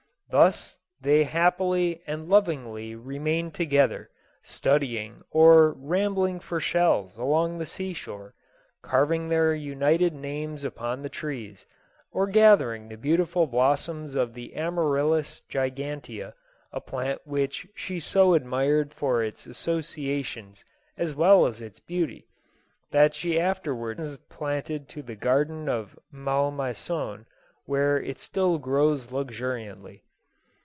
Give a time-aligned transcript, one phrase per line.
[0.31, 4.09] Thus they happily and lovingly remained together,
[4.41, 8.33] studying, or rambling for shells along the sea shore,
[8.81, 11.65] carving their united names upon the trees,
[12.13, 16.33] or gathering the beautiful blossoms of the amaryllis gigantea,
[16.71, 20.63] a plant which she so admired for its associations
[20.97, 22.25] as well as its beauty,
[22.89, 24.47] that she after 224: JOSEPHINE.
[24.53, 27.25] wards caused it to be transplanted to the garden of Malmaison,
[27.65, 30.03] where it still grows luxuriantly.